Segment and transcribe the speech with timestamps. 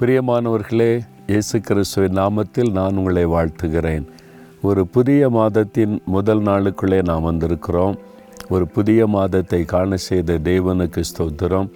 [0.00, 4.04] பிரியமானவர்களே இயேசு கிறிஸ்துவின் நாமத்தில் நான் உங்களை வாழ்த்துகிறேன்.
[4.62, 7.96] ஒரு புதிய மாதத்தின் முதல் நாளுக்குள்ளே நாம் வந்திருக்கிறோம்.
[8.48, 11.68] ஒரு புதிய மாதத்தை காண செய்த தேவனுக்கு ஸ்தோத்திரம்.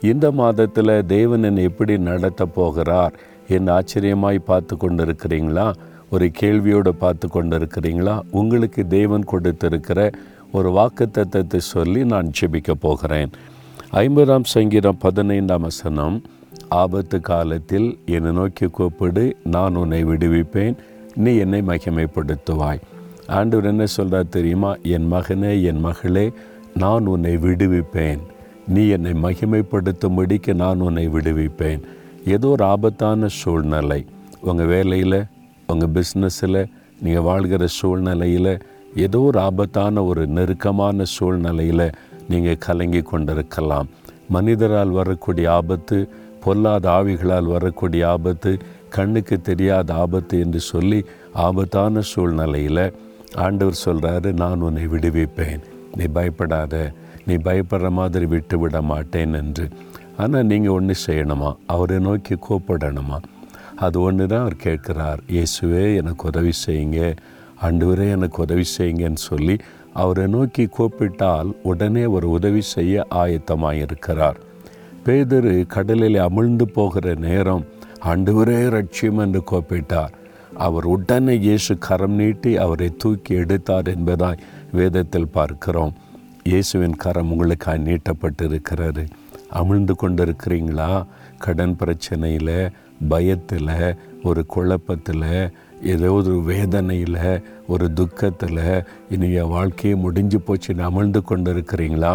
[0.00, 3.14] இந்த மாதத்தில் தேவன் என்னை எப்படி நடத்த போகிறார்
[3.48, 5.74] என்று ஆச்சரியமாய் பார்த்து கொண்டிருக்கிறீங்களா?
[6.10, 8.20] ஒரு கேள்வியோடு பார்த்து கொண்டிருக்கிறீங்களா?
[8.30, 10.10] உங்களுக்கு தேவன் கொடுத்திருக்கிற
[10.52, 13.30] ஒரு வாக்குத்தத்தத்தை சொல்லி நான் ஜெபிக்க போகிறேன்.
[13.92, 16.22] ஐம்பதாம் சங்கீதம் பதினைந்தாம் வசனம்.
[16.70, 20.76] ஆபத்து காலத்தில் என்னை நோக்கி கூப்பிடு நான் உன்னை விடுவிப்பேன்.
[21.14, 22.80] நீ என்னை மகிமைப்படுத்துவாய்.
[23.26, 24.74] ஆண்டவர் என்ன சொல்கிறார் தெரியுமா?
[24.82, 26.32] என் மகனே என் மகளே
[26.76, 28.18] நான் உன்னை விடுவிப்பேன்.
[28.68, 31.80] நீ என்னை மகிமைப்படுத்தும்படிக்கு நான் உன்னை விடுவிப்பேன்.
[32.26, 34.04] ஏதோ ஒரு ஆபத்தான சூழ்நிலை.
[34.40, 35.24] உங்கள் வேலையில்
[35.66, 36.66] உங்கள் பிஸ்னஸில்
[37.00, 38.60] நீங்கள் வாழ்கிற சூழ்நிலையில்
[38.96, 41.90] ஏதோ ஒரு ஆபத்தான ஒரு நெருக்கமான சூழ்நிலையில்
[42.28, 43.88] நீங்கள் கலங்கி கொண்டிருக்கலாம்.
[44.30, 46.08] மனிதரால் வரக்கூடிய ஆபத்து
[46.44, 48.52] பொல்லாத ஆவிகளால் வரக்கூடிய ஆபத்து
[48.88, 51.00] கண்ணுக்கு தெரியாத ஆபத்து என்று சொல்லி
[51.46, 52.84] ஆபத்தான சூழ்நிலையில்
[53.34, 55.62] ஆண்டவர் சொல்கிறாரு நான் உன்னை விடுவிப்பேன்.
[55.96, 56.92] நீ பயப்படாத.
[57.26, 59.66] நீ பயப்படுற மாதிரி விட்டு விட மாட்டேன் என்று.
[60.16, 61.50] ஆனால் நீங்கள் ஒன்று செய்யணுமா?
[61.66, 63.18] அவரை நோக்கி கூப்பிடணுமா?
[63.76, 65.20] அது ஒன்று தான் அவர் கேட்குறார்.
[65.28, 67.00] இயேசுவே எனக்கு உதவி செய்யுங்க.
[67.62, 69.56] ஆண்டவரே எனக்கு உதவி செய்யுங்கன்னு சொல்லி
[69.92, 74.38] அவரை நோக்கி கூப்பிட்டால் உடனே ஒரு உதவி செய்ய ஆயத்தமாக இருக்கிறார்
[75.04, 77.64] பேதரு கடலில் அமிழ்ந்து போகிற நேரம்
[78.04, 80.12] ஆண்டவரே ரட்சியம் என்று கோப்பிட்டார்.
[80.54, 84.42] அவர் உடனே இயேசு கரம் நீட்டி அவரை தூக்கி எடுத்தார் என்பதாய்
[84.72, 85.94] வேதத்தில் பார்க்கிறோம்.
[86.44, 89.04] இயேசுவின் கரம் உங்களுக்காக நீட்டப்பட்டிருக்கிறது.
[89.54, 90.90] அமிழ்ந்து கொண்டிருக்கிறீங்களா?
[91.38, 92.70] கடன் பிரச்சனையில்
[93.08, 95.26] பயத்தில் ஒரு குழப்பத்தில்
[95.82, 97.22] ஏதோ ஒரு வேதனையில்
[97.66, 102.14] ஒரு துக்கத்தில் இனி என் வாழ்க்கையே முடிஞ்சு போச்சுன்னு அமிழ்ந்து கொண்டு இருக்கிறீங்களா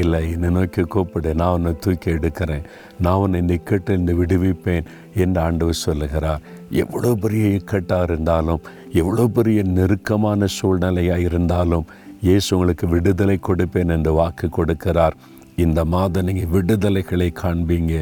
[0.00, 2.64] இல்லை என்னை நோக்கி கூப்பிடு நான் உன்னை தூக்கி எடுக்கிறேன்.
[3.04, 4.88] நான் உன்னை நிக்கட்டு என்று விடுவிப்பேன்
[5.22, 6.42] என்று ஆண்டவர் சொல்லுகிறார்.
[6.82, 8.64] எவ்வளோ பெரிய இக்கட்டாக இருந்தாலும்
[9.00, 11.86] எவ்வளோ பெரிய நெருக்கமான சூழ்நிலையாக இருந்தாலும்
[12.28, 15.16] இயேசு உங்களுக்கு விடுதலை கொடுப்பேன் என்று வாக்கு கொடுக்கிறார்.
[15.64, 17.92] இந்த மாதம் நீங்கள் விடுதலைகளை காண்பீங்க.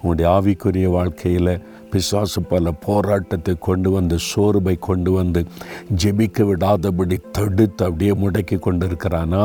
[0.00, 1.54] உங்களுடைய ஆவிக்குரிய வாழ்க்கையில்
[1.92, 5.40] பிசாசு பல போராட்டத்தை கொண்டு வந்து சோர்வை கொண்டு வந்து
[6.02, 9.42] ஜெபிக்க விடாதபடி தடுத்து அப்படியே முடக்கி கொண்டு இருக்கிறானா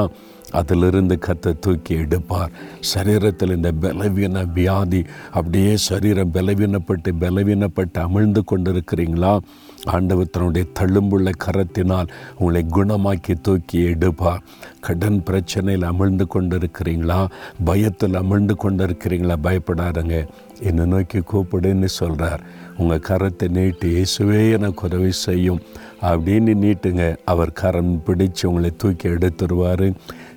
[0.51, 2.51] அதிலிருந்து கத்தை தூக்கி எடுப்பார்.
[2.93, 9.39] சரீரத்தில் இந்த பலவீன வியாதி அப்படியே சரீரம் பலவீனப்பட்டு பலவீனப்பட்டு அமிழ்ந்து கொண்டிருக்கிறீங்களா?
[9.85, 14.41] ஆண்டவர் தன்னுடைய தள்ளும்புள்ள கரத்தினால் உங்களை குணமாக்கி தூக்கி எடுப்பார்.
[14.79, 17.27] கடன் பிரச்சனையில் அமிழ்ந்து கொண்டிருக்கிறீங்களா?
[17.65, 19.35] பயத்தில் அமிழ்ந்து கொண்டிருக்கிறீங்களா?
[19.43, 20.27] பயப்படாதங்க.
[20.61, 22.43] என்னை நோக்கி கூப்பிடுன்னு சொல்கிறார்
[22.77, 25.61] உங்கள் கரத்தை நீட்டி இயேசுவே எனக்கு உதவி செய்யும்.
[26.01, 27.15] அப்படின்னு நீட்டுங்க.
[27.25, 29.93] அவர் கரம் பிடிச்சு உங்களை தூக்கி எடுத்துருவார்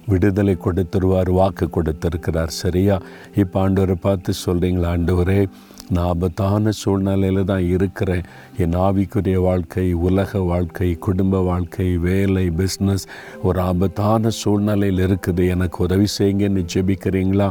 [0.06, 2.46] விடுதலை கொடுத்துருவார் வாக்கு கொடுத்துருக்கிறார்.
[2.46, 3.00] சரியா?
[3.34, 5.48] இப்போ ஆண்டவரை பார்த்து சொல்கிறீங்களா ஆண்டவரே
[5.88, 8.22] நான் ஆபத்தான சூழ்நிலையில் தான் இருக்கிறேன்.
[8.58, 13.06] என் ஆவிக்குரிய வாழ்க்கை உலக வாழ்க்கை குடும்ப வாழ்க்கை வேலை பிஸ்னஸ்
[13.42, 15.48] ஒரு ஆபத்தான சூழ்நிலையில் இருக்குது.
[15.48, 17.50] எனக்கு உதவி செய்யுங்கன்னு ஜெபிக்கிறீங்களா?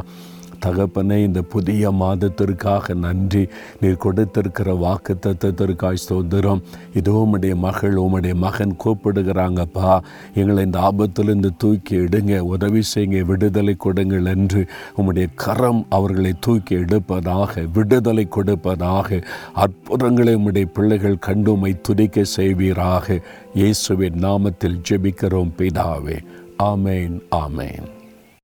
[0.66, 3.48] தகப்பனே இந்த புதிய மாதத்திற்காக நன்றி.
[3.80, 6.62] நீர் கொடுத்திருக்கிற வாக்கு தத்துவத்திற்காய் சோதரம்
[6.94, 10.00] இதோ உம்முடைய மகள் உம்முடைய மகன் கூப்பிடுகிறாங்கப்பா.
[10.34, 13.20] எங்களை இந்த ஆபத்திலிருந்து தூக்கி எடுங்க உதவி செய்யுங்க.
[13.20, 14.66] விடுதலை கொடுங்கள் என்று
[14.98, 19.20] உம்முடைய கரம் அவர்களை தூக்கி எடுப்பதாக விடுதலை கொடுப்பதாக
[19.52, 23.20] அற்புதங்களை உம்முடைய பிள்ளைகள் கண்டுமை துதிக்க செய்வீராக.
[23.54, 26.18] இயேசுவின் நாமத்தில் ஜெபிக்கிறோம் பிதாவே.
[26.58, 27.88] ஆமேன் ஆமேன்.